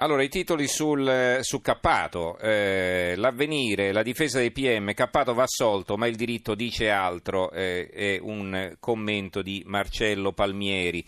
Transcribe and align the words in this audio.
Allora, 0.00 0.22
i 0.22 0.28
titoli 0.28 0.68
sul, 0.68 1.38
su 1.40 1.60
Cappato, 1.60 2.38
eh, 2.38 3.14
l'avvenire, 3.16 3.90
la 3.90 4.04
difesa 4.04 4.38
dei 4.38 4.52
PM, 4.52 4.94
Cappato 4.94 5.34
va 5.34 5.42
assolto 5.42 5.96
ma 5.96 6.06
il 6.06 6.14
diritto 6.14 6.54
dice 6.54 6.88
altro, 6.88 7.50
eh, 7.50 7.88
è 7.88 8.18
un 8.22 8.76
commento 8.78 9.42
di 9.42 9.64
Marcello 9.66 10.32
Palmieri, 10.32 11.04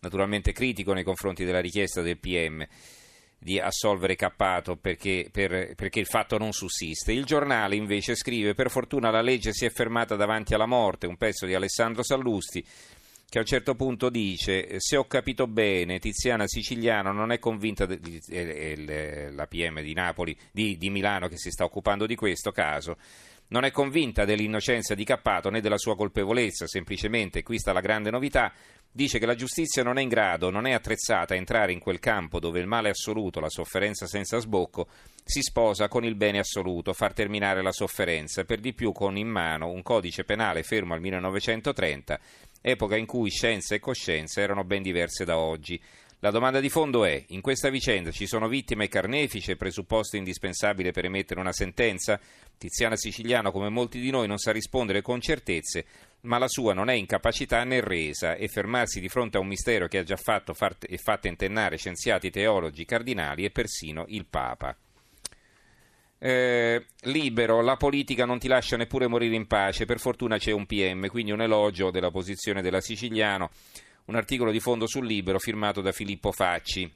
naturalmente 0.00 0.50
critico 0.50 0.92
nei 0.92 1.04
confronti 1.04 1.44
della 1.44 1.60
richiesta 1.60 2.02
del 2.02 2.18
PM 2.18 2.66
di 3.38 3.60
assolvere 3.60 4.16
Cappato 4.16 4.74
perché, 4.74 5.28
per, 5.30 5.74
perché, 5.76 6.00
il 6.00 6.06
fatto 6.06 6.36
non 6.36 6.50
sussiste. 6.50 7.12
Il 7.12 7.24
giornale 7.24 7.76
invece 7.76 8.16
scrive 8.16 8.54
per 8.54 8.70
fortuna 8.70 9.12
la 9.12 9.22
legge 9.22 9.52
si 9.52 9.66
è 9.66 9.70
fermata 9.70 10.16
davanti 10.16 10.52
alla 10.52 10.66
morte, 10.66 11.06
un 11.06 11.16
pezzo 11.16 11.46
di 11.46 11.54
Alessandro 11.54 12.02
Sallusti 12.02 12.64
che 13.32 13.38
a 13.38 13.40
un 13.40 13.46
certo 13.46 13.74
punto 13.74 14.10
dice 14.10 14.78
se 14.78 14.98
ho 14.98 15.06
capito 15.06 15.46
bene 15.46 15.98
Tiziana 15.98 16.46
Siciliano 16.46 17.12
non 17.12 17.32
è 17.32 17.38
convinta 17.38 17.86
de, 17.86 17.98
de, 17.98 19.30
la 19.30 19.46
PM 19.46 19.80
di 19.80 19.94
Napoli 19.94 20.36
di, 20.50 20.76
di 20.76 20.90
Milano 20.90 21.28
che 21.28 21.38
si 21.38 21.50
sta 21.50 21.64
occupando 21.64 22.04
di 22.04 22.14
questo 22.14 22.52
caso 22.52 22.98
non 23.48 23.64
è 23.64 23.70
convinta 23.70 24.26
dell'innocenza 24.26 24.94
di 24.94 25.04
Cappato 25.04 25.50
né 25.50 25.60
della 25.60 25.76
sua 25.76 25.94
colpevolezza, 25.94 26.66
semplicemente, 26.66 27.42
qui 27.42 27.58
sta 27.58 27.74
la 27.74 27.82
grande 27.82 28.08
novità, 28.08 28.50
dice 28.90 29.18
che 29.18 29.26
la 29.26 29.34
giustizia 29.34 29.82
non 29.82 29.98
è 29.98 30.00
in 30.00 30.08
grado, 30.08 30.48
non 30.48 30.66
è 30.66 30.72
attrezzata 30.72 31.34
a 31.34 31.36
entrare 31.36 31.70
in 31.70 31.78
quel 31.78 31.98
campo 31.98 32.40
dove 32.40 32.60
il 32.60 32.66
male 32.66 32.88
assoluto, 32.88 33.40
la 33.40 33.50
sofferenza 33.50 34.06
senza 34.06 34.38
sbocco, 34.38 34.88
si 35.22 35.42
sposa 35.42 35.88
con 35.88 36.02
il 36.02 36.14
bene 36.14 36.38
assoluto, 36.38 36.94
far 36.94 37.12
terminare 37.12 37.60
la 37.60 37.72
sofferenza, 37.72 38.44
per 38.44 38.58
di 38.58 38.72
più 38.72 38.90
con 38.92 39.18
in 39.18 39.28
mano 39.28 39.68
un 39.68 39.82
codice 39.82 40.24
penale 40.24 40.62
fermo 40.62 40.94
al 40.94 41.00
1930 41.02 42.20
epoca 42.62 42.96
in 42.96 43.04
cui 43.04 43.28
scienza 43.28 43.74
e 43.74 43.80
coscienza 43.80 44.40
erano 44.40 44.64
ben 44.64 44.80
diverse 44.80 45.26
da 45.26 45.36
oggi. 45.36 45.78
La 46.20 46.30
domanda 46.30 46.60
di 46.60 46.68
fondo 46.68 47.04
è, 47.04 47.20
in 47.30 47.40
questa 47.40 47.68
vicenda 47.68 48.12
ci 48.12 48.28
sono 48.28 48.46
vittime 48.46 48.84
e 48.84 48.88
carnefici 48.88 49.56
presupposto 49.56 50.16
indispensabile 50.16 50.92
per 50.92 51.04
emettere 51.04 51.40
una 51.40 51.52
sentenza? 51.52 52.18
Tiziana 52.56 52.96
Siciliano, 52.96 53.50
come 53.50 53.68
molti 53.68 53.98
di 53.98 54.10
noi, 54.10 54.28
non 54.28 54.38
sa 54.38 54.52
rispondere 54.52 55.02
con 55.02 55.20
certezze, 55.20 55.84
ma 56.20 56.38
la 56.38 56.46
sua 56.46 56.74
non 56.74 56.90
è 56.90 56.94
incapacità 56.94 57.64
né 57.64 57.80
resa 57.80 58.36
e 58.36 58.46
fermarsi 58.46 59.00
di 59.00 59.08
fronte 59.08 59.36
a 59.36 59.40
un 59.40 59.48
mistero 59.48 59.88
che 59.88 59.98
ha 59.98 60.04
già 60.04 60.16
fatto 60.16 60.54
e 60.80 60.96
fatto 60.96 61.26
intennare 61.26 61.76
scienziati, 61.76 62.30
teologi, 62.30 62.84
cardinali 62.84 63.44
e 63.44 63.50
persino 63.50 64.04
il 64.06 64.24
Papa. 64.26 64.76
Eh, 66.24 66.86
libero, 67.00 67.62
la 67.62 67.74
politica 67.74 68.24
non 68.24 68.38
ti 68.38 68.46
lascia 68.46 68.76
neppure 68.76 69.08
morire 69.08 69.34
in 69.34 69.48
pace, 69.48 69.86
per 69.86 69.98
fortuna 69.98 70.38
c'è 70.38 70.52
un 70.52 70.66
PM, 70.66 71.08
quindi 71.08 71.32
un 71.32 71.42
elogio 71.42 71.90
della 71.90 72.12
posizione 72.12 72.62
della 72.62 72.80
Siciliano, 72.80 73.50
un 74.04 74.14
articolo 74.14 74.52
di 74.52 74.60
fondo 74.60 74.86
sul 74.86 75.04
libero 75.04 75.40
firmato 75.40 75.80
da 75.80 75.90
Filippo 75.90 76.30
Facci. 76.30 76.88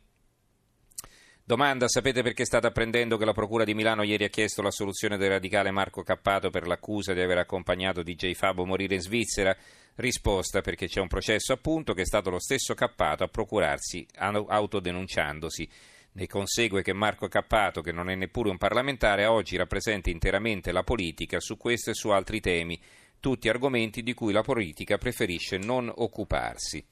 Domanda, 1.42 1.88
sapete 1.88 2.22
perché 2.22 2.44
state 2.44 2.68
apprendendo 2.68 3.16
che 3.16 3.24
la 3.24 3.33
Procura 3.33 3.64
di 3.64 3.74
Milano 3.74 4.05
ieri 4.05 4.22
ha 4.22 4.28
chiesto 4.28 4.62
l'assoluzione 4.62 5.16
del 5.16 5.30
radicale 5.30 5.72
Marco 5.72 6.05
Cappato 6.05 6.48
per 6.50 6.68
l'accusa 6.68 7.12
di 7.12 7.20
aver 7.20 7.38
accompagnato 7.38 8.05
DJ 8.05 8.34
Fabo 8.34 8.62
a 8.62 8.66
morire 8.66 8.94
in 8.94 9.00
Svizzera? 9.00 9.56
Risposta, 9.96 10.61
perché 10.61 10.86
c'è 10.86 11.00
un 11.00 11.08
processo 11.08 11.52
appunto 11.52 11.94
che 11.94 12.02
è 12.02 12.06
stato 12.06 12.30
lo 12.30 12.38
stesso 12.38 12.74
Cappato 12.74 13.24
a 13.24 13.28
procurarsi 13.28 14.06
autodenunciandosi. 14.18 15.68
Ne 16.17 16.27
consegue 16.27 16.81
che 16.81 16.95
Marco 16.95 17.28
Cappato, 17.28 17.83
che 17.83 17.92
non 17.92 18.09
è 18.09 18.14
neppure 18.14 18.48
un 18.48 18.56
parlamentare, 18.56 19.27
oggi 19.27 19.59
rappresenta 19.59 20.09
interamente 20.09 20.73
la 20.73 20.83
politica 20.83 21.41
su 21.41 21.58
questo 21.58 21.91
e 21.91 21.95
su 21.95 22.08
altri 22.08 22.41
temi, 22.41 22.81
tutti 23.20 23.50
argomenti 23.50 24.03
di 24.03 24.14
cui 24.14 24.33
la 24.33 24.41
politica 24.41 24.97
preferisce 24.97 25.58
non 25.58 25.92
occuparsi. 25.95 26.83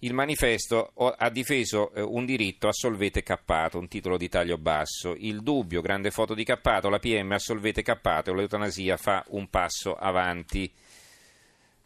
Il 0.00 0.14
manifesto 0.14 0.90
ha 0.96 1.30
difeso 1.30 1.92
eh, 1.92 2.00
un 2.00 2.24
diritto 2.24 2.66
assolvete 2.66 3.22
Cappato, 3.22 3.78
un 3.78 3.86
titolo 3.86 4.16
di 4.16 4.28
taglio 4.28 4.58
basso. 4.58 5.14
Il 5.16 5.42
dubbio, 5.42 5.80
grande 5.80 6.10
foto 6.10 6.34
di 6.34 6.42
Cappato, 6.42 6.88
la 6.88 6.98
PM 6.98 7.30
assolvete 7.30 7.82
Cappato, 7.82 8.34
l'eutanasia 8.34 8.96
fa 8.96 9.24
un 9.28 9.48
passo 9.48 9.94
avanti. 9.94 10.72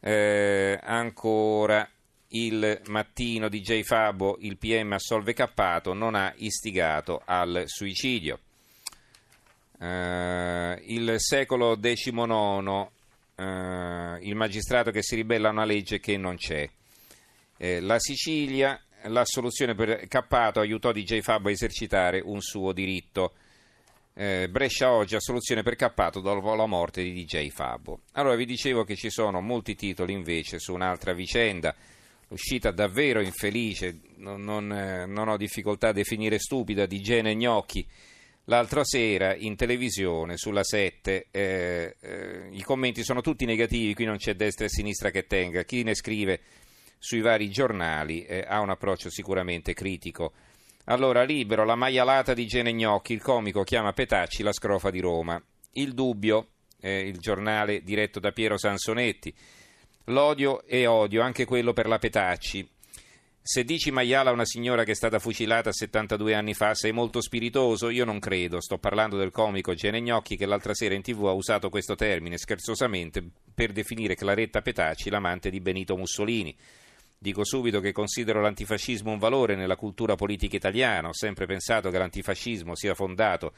Eh, 0.01 0.79
ancora 0.83 1.87
il 2.35 2.81
mattino 2.87 3.49
di 3.49 3.61
J. 3.61 3.83
Fabo, 3.83 4.37
il 4.41 4.57
PM 4.57 4.93
assolve 4.93 5.35
Cappato, 5.35 5.93
non 5.93 6.15
ha 6.15 6.33
istigato 6.37 7.23
al 7.25 7.65
suicidio. 7.67 8.39
Uh, 9.79 10.77
il 10.87 11.15
secolo 11.19 11.79
XIX, 11.79 12.13
uh, 12.17 12.91
il 14.21 14.35
magistrato 14.35 14.91
che 14.91 15.03
si 15.03 15.15
ribella 15.15 15.49
a 15.49 15.53
una 15.53 15.65
legge 15.65 16.01
che 16.01 16.17
non 16.17 16.37
c'è. 16.37 16.69
Uh, 17.59 17.81
la 17.81 17.99
Sicilia, 17.99 18.81
la 19.05 19.25
soluzione 19.25 19.75
per 19.75 20.09
Cappato 20.09 20.61
aiutò 20.61 20.91
DJ 20.91 21.21
Fabo 21.21 21.49
a 21.49 21.53
esercitare 21.53 22.21
un 22.25 22.41
suo 22.41 22.73
diritto. 22.73 23.35
Brescia 24.17 24.93
oggi, 24.93 25.17
a 25.17 25.21
soluzione 25.21 25.65
per 25.65 25.75
Cappato 25.75 26.21
dopo 26.21 26.55
la 26.55 26.67
morte 26.67 27.03
di 27.03 27.13
DJ 27.13 27.49
Fabo. 27.49 28.03
Allora 28.13 28.37
vi 28.37 28.47
dicevo 28.47 28.85
che 28.85 28.95
ci 28.95 29.11
sono 29.11 29.41
molti 29.41 29.75
titoli 29.75 30.13
invece 30.13 30.61
su 30.61 30.73
un'altra 30.73 31.13
vicenda 31.13 31.75
uscita 32.35 32.73
davvero 32.73 33.21
infelice, 33.21 34.01
non, 34.17 34.43
non, 34.43 34.71
eh, 34.73 35.07
non, 35.07 35.29
ho 35.29 35.37
difficoltà 35.37 35.89
a 35.89 35.93
definire 35.93 36.39
stupida, 36.39 36.85
di 36.85 37.01
Gene 37.01 37.35
Gnocchi. 37.35 37.87
L'altra 38.47 38.85
sera 38.85 39.35
in 39.35 39.57
televisione 39.57 40.37
sulla 40.37 40.65
7 40.65 41.29
eh, 41.31 41.97
eh, 41.99 42.49
i 42.51 42.63
commenti 42.63 43.03
sono 43.03 43.23
tutti 43.23 43.47
negativi, 43.47 43.95
qui 43.95 44.05
non 44.05 44.19
c'è 44.19 44.35
destra 44.35 44.67
e 44.67 44.69
sinistra 44.69 45.11
che 45.11 45.27
tenga. 45.27 45.63
Chi 45.63 45.83
ne 45.83 45.95
scrive 45.95 46.41
sui 46.99 47.21
vari 47.21 47.49
giornali 47.49 48.25
eh, 48.25 48.45
ha 48.47 48.61
un 48.61 48.69
approccio 48.69 49.09
sicuramente 49.09 49.73
critico. 49.73 50.33
Allora, 50.87 51.23
libero, 51.23 51.65
la 51.65 51.77
maialata 51.77 52.35
di 52.35 52.47
Gene 52.47 52.75
Gnocchi, 52.75 53.15
il 53.15 53.23
comico 53.23 53.63
chiama 53.63 53.93
Petacci 53.93 54.43
la 54.43 54.53
scrofa 54.53 54.91
di 54.91 55.01
Roma. 55.01 55.43
Il 55.73 55.95
dubbio, 55.95 56.49
eh, 56.81 57.01
il 57.09 57.19
giornale 57.19 57.83
diretto 57.83 58.21
da 58.21 58.33
Piero 58.33 58.59
Sansonetti. 58.59 59.35
L'odio 60.09 60.65
è 60.67 60.87
odio, 60.87 61.23
anche 61.23 61.47
quello 61.47 61.73
per 61.73 61.87
la 61.87 61.99
Petacci. 61.99 62.69
Se 63.41 63.65
dici 63.65 63.91
maiala 63.91 64.29
a 64.29 64.33
una 64.35 64.45
signora 64.45 64.85
che 64.85 64.93
è 64.93 64.95
stata 64.95 65.19
fucilata 65.19 65.73
72 65.73 66.35
anni 66.35 66.53
fa, 66.53 66.75
sei 66.75 66.93
molto 66.93 67.23
spiritoso? 67.23 67.89
Io 67.89 68.05
non 68.05 68.19
credo. 68.19 68.61
Sto 68.61 68.77
parlando 68.77 69.17
del 69.17 69.31
comico 69.31 69.73
Gene 69.73 70.03
Gnocchi 70.03 70.37
che 70.37 70.45
l'altra 70.45 70.75
sera 70.75 70.95
in 70.95 71.01
tv 71.01 71.27
ha 71.27 71.33
usato 71.33 71.71
questo 71.71 71.95
termine 71.95 72.37
scherzosamente 72.37 73.23
per 73.55 73.73
definire 73.73 74.15
Claretta 74.15 74.61
Petacci 74.61 75.09
l'amante 75.09 75.49
di 75.49 75.61
Benito 75.61 75.97
Mussolini. 75.97 76.55
Dico 77.17 77.43
subito 77.43 77.81
che 77.81 77.93
considero 77.93 78.43
l'antifascismo 78.43 79.11
un 79.11 79.19
valore 79.19 79.57
nella 79.57 79.77
cultura 79.77 80.17
politica 80.17 80.57
italiana. 80.57 81.09
Ho 81.09 81.15
sempre 81.15 81.47
pensato 81.47 81.89
che 81.89 81.97
l'antifascismo 81.97 82.75
sia 82.75 82.95
fondato 82.95 83.55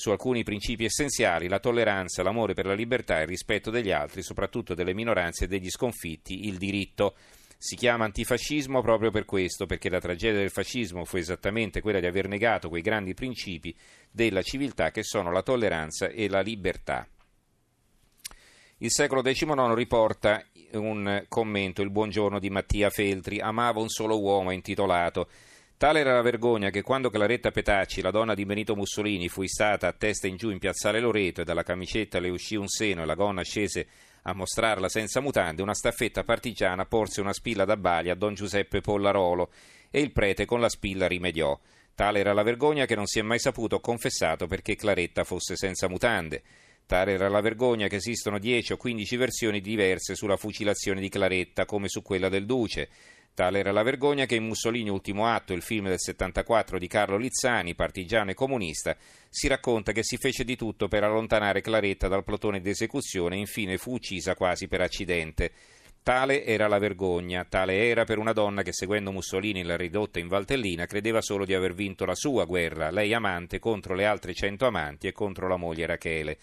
su 0.00 0.08
alcuni 0.08 0.44
principi 0.44 0.86
essenziali, 0.86 1.46
la 1.46 1.58
tolleranza, 1.58 2.22
l'amore 2.22 2.54
per 2.54 2.64
la 2.64 2.72
libertà 2.72 3.20
il 3.20 3.26
rispetto 3.26 3.70
degli 3.70 3.90
altri, 3.90 4.22
soprattutto 4.22 4.72
delle 4.72 4.94
minoranze 4.94 5.44
e 5.44 5.46
degli 5.46 5.68
sconfitti, 5.68 6.46
il 6.46 6.56
diritto. 6.56 7.16
Si 7.58 7.76
chiama 7.76 8.06
antifascismo 8.06 8.80
proprio 8.80 9.10
per 9.10 9.26
questo, 9.26 9.66
perché 9.66 9.90
la 9.90 10.00
tragedia 10.00 10.40
del 10.40 10.48
fascismo 10.48 11.04
fu 11.04 11.18
esattamente 11.18 11.82
quella 11.82 12.00
di 12.00 12.06
aver 12.06 12.28
negato 12.28 12.70
quei 12.70 12.80
grandi 12.80 13.12
principi 13.12 13.76
della 14.10 14.40
civiltà 14.40 14.90
che 14.90 15.02
sono 15.02 15.30
la 15.30 15.42
tolleranza 15.42 16.08
e 16.08 16.30
la 16.30 16.40
libertà. 16.40 17.06
Il 18.78 18.90
secolo 18.90 19.20
XIX 19.20 19.74
riporta 19.74 20.42
un 20.72 21.26
commento, 21.28 21.82
il 21.82 21.90
buongiorno 21.90 22.38
di 22.38 22.48
Mattia 22.48 22.88
Feltri, 22.88 23.38
amava 23.38 23.80
un 23.80 23.90
solo 23.90 24.18
uomo 24.18 24.50
intitolato 24.50 25.28
Tale 25.80 26.00
era 26.00 26.12
la 26.12 26.20
vergogna 26.20 26.68
che 26.68 26.82
quando 26.82 27.08
Claretta 27.08 27.52
Petacci, 27.52 28.02
la 28.02 28.10
donna 28.10 28.34
di 28.34 28.44
Benito 28.44 28.76
Mussolini, 28.76 29.30
fu 29.30 29.40
istata 29.40 29.88
a 29.88 29.94
testa 29.94 30.26
in 30.26 30.36
giù 30.36 30.50
in 30.50 30.58
piazzale 30.58 31.00
Loreto 31.00 31.40
e 31.40 31.44
dalla 31.44 31.62
camicetta 31.62 32.20
le 32.20 32.28
uscì 32.28 32.54
un 32.54 32.68
seno 32.68 33.00
e 33.00 33.06
la 33.06 33.14
gonna 33.14 33.42
scese 33.42 33.86
a 34.24 34.34
mostrarla 34.34 34.90
senza 34.90 35.20
mutande, 35.20 35.62
una 35.62 35.72
staffetta 35.72 36.22
partigiana 36.22 36.84
porse 36.84 37.22
una 37.22 37.32
spilla 37.32 37.64
da 37.64 37.78
bali 37.78 38.10
a 38.10 38.14
don 38.14 38.34
Giuseppe 38.34 38.82
Pollarolo 38.82 39.50
e 39.90 40.00
il 40.00 40.12
prete 40.12 40.44
con 40.44 40.60
la 40.60 40.68
spilla 40.68 41.08
rimediò. 41.08 41.58
Tale 41.94 42.18
era 42.18 42.34
la 42.34 42.42
vergogna 42.42 42.84
che 42.84 42.94
non 42.94 43.06
si 43.06 43.18
è 43.18 43.22
mai 43.22 43.38
saputo 43.38 43.80
confessato 43.80 44.46
perché 44.46 44.76
Claretta 44.76 45.24
fosse 45.24 45.56
senza 45.56 45.88
mutande. 45.88 46.42
Tale 46.84 47.12
era 47.12 47.30
la 47.30 47.40
vergogna 47.40 47.86
che 47.86 47.96
esistono 47.96 48.38
10 48.38 48.72
o 48.72 48.76
15 48.76 49.16
versioni 49.16 49.60
diverse 49.62 50.14
sulla 50.14 50.36
fucilazione 50.36 51.00
di 51.00 51.08
Claretta, 51.08 51.64
come 51.64 51.88
su 51.88 52.02
quella 52.02 52.28
del 52.28 52.44
Duce. 52.44 52.90
Tale 53.34 53.58
era 53.58 53.72
la 53.72 53.82
vergogna 53.82 54.26
che 54.26 54.34
in 54.34 54.44
Mussolini 54.44 54.90
Ultimo 54.90 55.26
Atto, 55.26 55.52
il 55.52 55.62
film 55.62 55.88
del 55.88 55.98
74 55.98 56.78
di 56.78 56.86
Carlo 56.86 57.16
Lizzani, 57.16 57.74
partigiano 57.74 58.30
e 58.30 58.34
comunista, 58.34 58.96
si 59.28 59.48
racconta 59.48 59.92
che 59.92 60.02
si 60.02 60.16
fece 60.18 60.44
di 60.44 60.56
tutto 60.56 60.88
per 60.88 61.04
allontanare 61.04 61.60
Claretta 61.60 62.08
dal 62.08 62.24
plotone 62.24 62.60
di 62.60 62.70
esecuzione 62.70 63.36
e 63.36 63.40
infine 63.40 63.78
fu 63.78 63.94
uccisa 63.94 64.34
quasi 64.34 64.68
per 64.68 64.80
accidente. 64.80 65.52
Tale 66.02 66.44
era 66.44 66.66
la 66.66 66.78
vergogna, 66.78 67.44
tale 67.44 67.86
era 67.88 68.04
per 68.04 68.16
una 68.16 68.32
donna 68.32 68.62
che 68.62 68.72
seguendo 68.72 69.12
Mussolini 69.12 69.62
la 69.62 69.76
ridotta 69.76 70.18
in 70.18 70.28
Valtellina 70.28 70.86
credeva 70.86 71.20
solo 71.20 71.44
di 71.44 71.52
aver 71.52 71.74
vinto 71.74 72.06
la 72.06 72.14
sua 72.14 72.46
guerra, 72.46 72.90
lei 72.90 73.12
amante 73.12 73.58
contro 73.58 73.94
le 73.94 74.06
altre 74.06 74.32
cento 74.32 74.66
amanti 74.66 75.08
e 75.08 75.12
contro 75.12 75.46
la 75.46 75.56
moglie 75.56 75.84
Rachele. 75.84 76.38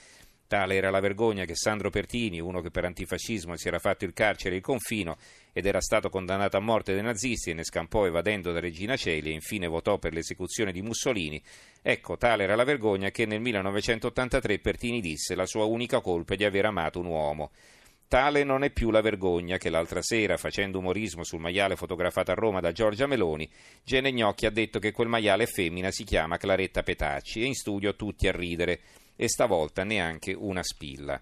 Tale 0.47 0.75
era 0.75 0.89
la 0.89 1.01
vergogna 1.01 1.43
che 1.43 1.55
Sandro 1.55 1.89
Pertini, 1.89 2.39
uno 2.39 2.61
che 2.61 2.71
per 2.71 2.85
antifascismo 2.85 3.57
si 3.57 3.67
era 3.67 3.79
fatto 3.79 4.05
il 4.05 4.13
carcere 4.13 4.55
e 4.55 4.59
il 4.59 4.63
confino 4.63 5.17
ed 5.51 5.65
era 5.65 5.81
stato 5.81 6.09
condannato 6.09 6.55
a 6.55 6.61
morte 6.61 6.93
dai 6.93 7.03
nazisti 7.03 7.49
e 7.49 7.53
ne 7.53 7.65
scampò 7.65 8.05
evadendo 8.05 8.53
da 8.53 8.61
Regina 8.61 8.95
Celi 8.95 9.31
e 9.31 9.33
infine 9.33 9.67
votò 9.67 9.97
per 9.97 10.13
l'esecuzione 10.13 10.71
di 10.71 10.81
Mussolini, 10.81 11.43
ecco, 11.81 12.15
tale 12.15 12.43
era 12.43 12.55
la 12.55 12.63
vergogna 12.63 13.11
che 13.11 13.25
nel 13.25 13.41
1983 13.41 14.59
Pertini 14.59 15.01
disse 15.01 15.35
la 15.35 15.45
sua 15.45 15.65
unica 15.65 15.99
colpa 15.99 16.35
è 16.35 16.37
di 16.37 16.45
aver 16.45 16.65
amato 16.65 16.99
un 16.99 17.07
uomo. 17.07 17.51
Tale 18.07 18.45
non 18.45 18.63
è 18.63 18.69
più 18.69 18.89
la 18.89 19.01
vergogna 19.01 19.57
che 19.57 19.69
l'altra 19.69 20.01
sera, 20.01 20.37
facendo 20.37 20.79
umorismo 20.79 21.25
sul 21.25 21.41
maiale 21.41 21.75
fotografato 21.75 22.31
a 22.31 22.35
Roma 22.35 22.61
da 22.61 22.71
Giorgia 22.71 23.05
Meloni, 23.05 23.49
Gene 23.83 24.13
Gnocchi 24.13 24.45
ha 24.45 24.49
detto 24.49 24.79
che 24.79 24.93
quel 24.93 25.09
maiale 25.09 25.45
femmina 25.45 25.91
si 25.91 26.05
chiama 26.05 26.37
Claretta 26.37 26.83
Petacci 26.83 27.41
e 27.41 27.45
in 27.45 27.53
studio 27.53 27.97
tutti 27.97 28.29
a 28.29 28.31
ridere 28.31 28.79
e 29.17 29.27
stavolta 29.27 29.83
neanche 29.83 30.31
una 30.31 30.63
spilla. 30.63 31.21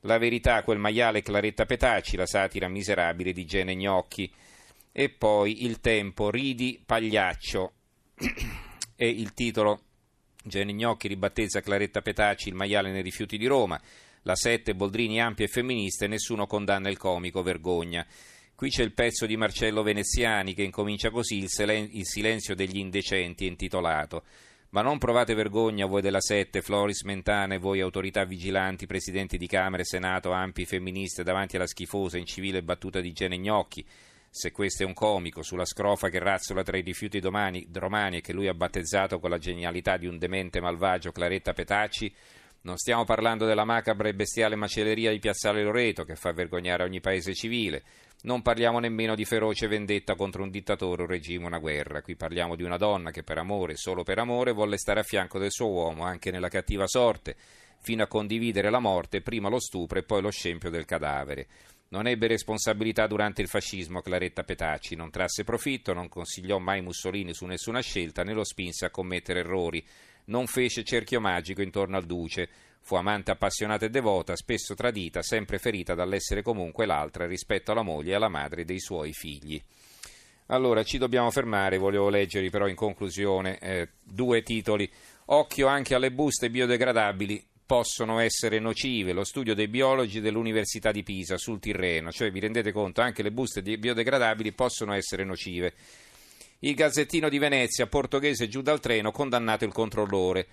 La 0.00 0.18
verità, 0.18 0.62
quel 0.64 0.78
maiale 0.78 1.22
Claretta 1.22 1.64
Petacci, 1.64 2.16
la 2.16 2.26
satira 2.26 2.68
miserabile 2.68 3.32
di 3.32 3.46
Gene 3.46 3.74
Gnocchi. 3.76 4.30
E 4.90 5.08
poi 5.08 5.64
il 5.64 5.80
tempo, 5.80 6.28
ridi 6.28 6.82
pagliaccio. 6.84 7.72
e 8.96 9.08
il 9.08 9.32
titolo 9.32 9.80
Gene 10.44 10.74
Gnocchi 10.74 11.08
ribattezza 11.08 11.60
Claretta 11.60 12.02
Petacci, 12.02 12.48
il 12.48 12.54
maiale 12.54 12.90
nei 12.90 13.02
rifiuti 13.02 13.38
di 13.38 13.46
Roma. 13.46 13.80
La 14.22 14.34
sette 14.34 14.74
Boldrini 14.74 15.20
ampia 15.20 15.44
e 15.44 15.48
femminista 15.48 16.04
e 16.04 16.08
nessuno 16.08 16.46
condanna 16.46 16.90
il 16.90 16.98
comico, 16.98 17.42
vergogna. 17.42 18.04
Qui 18.54 18.70
c'è 18.70 18.82
il 18.82 18.92
pezzo 18.92 19.26
di 19.26 19.36
Marcello 19.36 19.82
Veneziani 19.82 20.54
che 20.54 20.62
incomincia 20.62 21.10
così 21.10 21.38
il, 21.38 21.48
silenzio 21.48 22.54
degli 22.54 22.78
indecenti 22.78 23.46
intitolato. 23.46 24.24
Ma 24.72 24.80
non 24.80 24.96
provate 24.96 25.34
vergogna 25.34 25.84
voi 25.84 26.00
della 26.00 26.22
Sette, 26.22 26.62
Floris 26.62 27.02
Mentana 27.02 27.54
e 27.54 27.58
voi 27.58 27.80
autorità 27.80 28.24
vigilanti, 28.24 28.86
presidenti 28.86 29.36
di 29.36 29.46
Camere, 29.46 29.84
Senato, 29.84 30.30
ampi 30.30 30.64
femministe 30.64 31.22
davanti 31.22 31.56
alla 31.56 31.66
schifosa 31.66 32.16
incivile 32.16 32.62
battuta 32.62 33.00
di 33.00 33.12
Gene 33.12 33.36
Gnocchi. 33.36 33.84
Se 34.30 34.50
questo 34.50 34.82
è 34.82 34.86
un 34.86 34.94
comico 34.94 35.42
sulla 35.42 35.66
scrofa 35.66 36.08
che 36.08 36.18
razzola 36.18 36.62
tra 36.62 36.78
i 36.78 36.80
rifiuti 36.80 37.20
domani, 37.20 37.68
romani 37.70 38.16
e 38.16 38.20
che 38.22 38.32
lui 38.32 38.48
ha 38.48 38.54
battezzato 38.54 39.18
con 39.18 39.28
la 39.28 39.36
genialità 39.36 39.98
di 39.98 40.06
un 40.06 40.16
demente 40.16 40.58
malvagio 40.58 41.12
Claretta 41.12 41.52
Petacci, 41.52 42.10
non 42.62 42.76
stiamo 42.76 43.04
parlando 43.04 43.44
della 43.44 43.64
macabra 43.64 44.08
e 44.08 44.14
bestiale 44.14 44.54
macelleria 44.54 45.10
di 45.10 45.18
Piazzale 45.18 45.64
Loreto 45.64 46.04
che 46.04 46.14
fa 46.14 46.32
vergognare 46.32 46.84
ogni 46.84 47.00
paese 47.00 47.34
civile. 47.34 47.82
Non 48.22 48.40
parliamo 48.40 48.78
nemmeno 48.78 49.16
di 49.16 49.24
feroce 49.24 49.66
vendetta 49.66 50.14
contro 50.14 50.44
un 50.44 50.50
dittatore, 50.50 51.02
un 51.02 51.08
regime, 51.08 51.46
una 51.46 51.58
guerra. 51.58 52.02
Qui 52.02 52.14
parliamo 52.14 52.54
di 52.54 52.62
una 52.62 52.76
donna 52.76 53.10
che 53.10 53.24
per 53.24 53.38
amore, 53.38 53.74
solo 53.74 54.04
per 54.04 54.20
amore, 54.20 54.52
volle 54.52 54.76
stare 54.76 55.00
a 55.00 55.02
fianco 55.02 55.40
del 55.40 55.50
suo 55.50 55.70
uomo, 55.70 56.04
anche 56.04 56.30
nella 56.30 56.48
cattiva 56.48 56.86
sorte, 56.86 57.34
fino 57.80 58.04
a 58.04 58.06
condividere 58.06 58.70
la 58.70 58.78
morte, 58.78 59.22
prima 59.22 59.48
lo 59.48 59.58
stupro 59.58 59.98
e 59.98 60.04
poi 60.04 60.22
lo 60.22 60.30
scempio 60.30 60.70
del 60.70 60.84
cadavere. 60.84 61.48
Non 61.88 62.06
ebbe 62.06 62.28
responsabilità 62.28 63.08
durante 63.08 63.42
il 63.42 63.48
fascismo 63.48 64.00
Claretta 64.00 64.44
Petacci, 64.44 64.94
non 64.94 65.10
trasse 65.10 65.42
profitto, 65.42 65.92
non 65.92 66.08
consigliò 66.08 66.58
mai 66.58 66.80
Mussolini 66.80 67.34
su 67.34 67.44
nessuna 67.44 67.80
scelta 67.80 68.22
né 68.22 68.32
lo 68.32 68.44
spinse 68.44 68.86
a 68.86 68.90
commettere 68.90 69.40
errori. 69.40 69.84
Non 70.32 70.46
fece 70.46 70.82
cerchio 70.82 71.20
magico 71.20 71.60
intorno 71.60 71.98
al 71.98 72.06
duce, 72.06 72.48
Fu 72.84 72.96
amante 72.96 73.30
appassionata 73.30 73.84
e 73.84 73.90
devota, 73.90 74.34
spesso 74.34 74.74
tradita, 74.74 75.22
sempre 75.22 75.58
ferita 75.58 75.94
dall'essere 75.94 76.42
comunque 76.42 76.84
l'altra 76.84 77.26
rispetto 77.26 77.70
alla 77.70 77.82
moglie 77.82 78.10
e 78.10 78.14
alla 78.14 78.28
madre 78.28 78.64
dei 78.64 78.80
suoi 78.80 79.12
figli. 79.12 79.62
Allora, 80.46 80.82
ci 80.82 80.98
dobbiamo 80.98 81.30
fermare, 81.30 81.78
volevo 81.78 82.08
leggervi 82.08 82.50
però 82.50 82.66
in 82.66 82.74
conclusione 82.74 83.58
eh, 83.58 83.88
due 84.02 84.42
titoli. 84.42 84.90
Occhio 85.26 85.68
anche 85.68 85.94
alle 85.94 86.10
buste 86.10 86.50
biodegradabili, 86.50 87.46
possono 87.64 88.18
essere 88.18 88.58
nocive. 88.58 89.12
Lo 89.12 89.22
studio 89.22 89.54
dei 89.54 89.68
biologi 89.68 90.20
dell'Università 90.20 90.90
di 90.90 91.04
Pisa 91.04 91.36
sul 91.36 91.60
Tirreno, 91.60 92.10
cioè 92.10 92.32
vi 92.32 92.40
rendete 92.40 92.72
conto, 92.72 93.00
anche 93.00 93.22
le 93.22 93.30
buste 93.30 93.62
biodegradabili 93.62 94.50
possono 94.52 94.92
essere 94.92 95.22
nocive. 95.24 95.72
Il 96.64 96.76
Gazzettino 96.76 97.28
di 97.28 97.40
Venezia, 97.40 97.88
portoghese 97.88 98.46
giù 98.46 98.62
dal 98.62 98.78
treno, 98.78 99.10
condannato 99.10 99.64
il 99.64 99.72
controllore. 99.72 100.46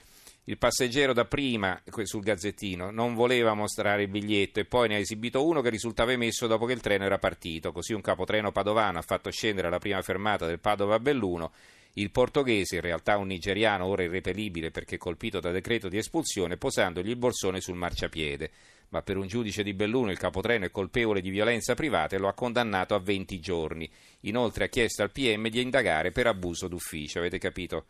Il 0.45 0.57
passeggero 0.57 1.13
da 1.13 1.25
prima 1.25 1.79
sul 2.01 2.23
gazzettino 2.23 2.89
non 2.89 3.13
voleva 3.13 3.53
mostrare 3.53 4.01
il 4.01 4.07
biglietto 4.07 4.59
e 4.59 4.65
poi 4.65 4.87
ne 4.87 4.95
ha 4.95 4.97
esibito 4.97 5.45
uno 5.45 5.61
che 5.61 5.69
risultava 5.69 6.11
emesso 6.11 6.47
dopo 6.47 6.65
che 6.65 6.73
il 6.73 6.81
treno 6.81 7.03
era 7.03 7.19
partito. 7.19 7.71
Così 7.71 7.93
un 7.93 8.01
capotreno 8.01 8.51
padovano 8.51 8.97
ha 8.97 9.03
fatto 9.03 9.29
scendere 9.29 9.67
alla 9.67 9.77
prima 9.77 10.01
fermata 10.01 10.47
del 10.47 10.59
Padova 10.59 10.95
a 10.95 10.99
Belluno 10.99 11.51
il 11.93 12.11
portoghese, 12.11 12.75
in 12.75 12.81
realtà 12.81 13.17
un 13.17 13.27
nigeriano 13.27 13.85
ora 13.85 14.03
irrepelibile 14.03 14.71
perché 14.71 14.97
colpito 14.97 15.39
da 15.39 15.51
decreto 15.51 15.89
di 15.89 15.97
espulsione, 15.97 16.57
posandogli 16.57 17.09
il 17.09 17.17
borsone 17.17 17.61
sul 17.61 17.75
marciapiede. 17.75 18.51
Ma 18.89 19.01
per 19.01 19.17
un 19.17 19.27
giudice 19.27 19.63
di 19.63 19.73
Belluno 19.73 20.11
il 20.11 20.17
capotreno 20.17 20.65
è 20.65 20.71
colpevole 20.71 21.21
di 21.21 21.29
violenza 21.29 21.75
privata 21.75 22.15
e 22.15 22.19
lo 22.19 22.27
ha 22.27 22.33
condannato 22.33 22.95
a 22.95 22.99
20 22.99 23.39
giorni. 23.39 23.89
Inoltre 24.21 24.65
ha 24.65 24.67
chiesto 24.67 25.03
al 25.03 25.11
PM 25.11 25.47
di 25.49 25.61
indagare 25.61 26.11
per 26.11 26.27
abuso 26.27 26.67
d'ufficio. 26.67 27.19
Avete 27.19 27.37
capito? 27.37 27.85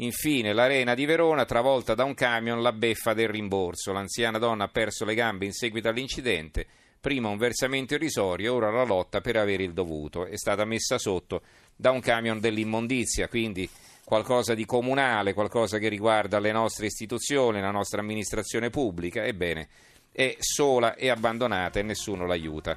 Infine, 0.00 0.52
l'arena 0.52 0.94
di 0.94 1.06
Verona, 1.06 1.44
travolta 1.44 1.94
da 1.94 2.04
un 2.04 2.14
camion, 2.14 2.62
la 2.62 2.72
beffa 2.72 3.14
del 3.14 3.28
rimborso. 3.28 3.92
L'anziana 3.92 4.38
donna 4.38 4.64
ha 4.64 4.68
perso 4.68 5.04
le 5.04 5.14
gambe 5.14 5.44
in 5.44 5.52
seguito 5.52 5.88
all'incidente. 5.88 6.66
Prima 7.00 7.28
un 7.28 7.38
versamento 7.38 7.94
irrisorio, 7.94 8.54
ora 8.54 8.70
la 8.70 8.84
lotta 8.84 9.20
per 9.20 9.36
avere 9.36 9.64
il 9.64 9.72
dovuto. 9.72 10.26
È 10.26 10.36
stata 10.36 10.64
messa 10.64 10.98
sotto 10.98 11.42
da 11.74 11.90
un 11.90 12.00
camion 12.00 12.38
dell'immondizia, 12.38 13.28
quindi 13.28 13.68
qualcosa 14.04 14.54
di 14.54 14.64
comunale, 14.64 15.32
qualcosa 15.32 15.78
che 15.78 15.88
riguarda 15.88 16.38
le 16.38 16.52
nostre 16.52 16.86
istituzioni, 16.86 17.60
la 17.60 17.70
nostra 17.70 18.00
amministrazione 18.00 18.70
pubblica. 18.70 19.24
Ebbene, 19.24 19.68
è 20.18 20.34
sola 20.40 20.96
e 20.96 21.10
abbandonata 21.10 21.78
e 21.78 21.82
nessuno 21.84 22.26
l'aiuta. 22.26 22.76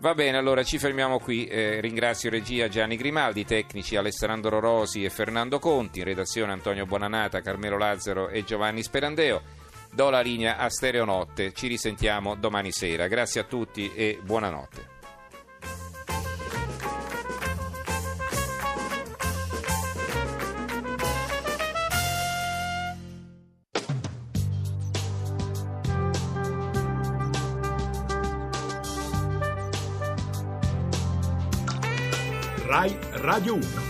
Va 0.00 0.12
bene, 0.12 0.36
allora 0.36 0.62
ci 0.62 0.78
fermiamo 0.78 1.18
qui. 1.18 1.46
Eh, 1.46 1.80
ringrazio 1.80 2.28
regia 2.28 2.68
Gianni 2.68 2.96
Grimaldi, 2.96 3.46
tecnici 3.46 3.96
Alessandro 3.96 4.60
Rosi 4.60 5.02
e 5.02 5.08
Fernando 5.08 5.58
Conti, 5.58 6.00
in 6.00 6.04
redazione 6.04 6.52
Antonio 6.52 6.84
Buonanata, 6.84 7.40
Carmelo 7.40 7.78
Lazzaro 7.78 8.28
e 8.28 8.44
Giovanni 8.44 8.82
Sperandeo. 8.82 9.40
Do 9.90 10.10
la 10.10 10.20
linea 10.20 10.58
a 10.58 10.68
Stereonotte. 10.68 11.54
Ci 11.54 11.66
risentiamo 11.66 12.34
domani 12.34 12.72
sera. 12.72 13.08
Grazie 13.08 13.40
a 13.40 13.44
tutti 13.44 13.90
e 13.94 14.18
buonanotte. 14.22 14.99
Rai 32.70 32.96
Radio 33.14 33.56
1. 33.56 33.89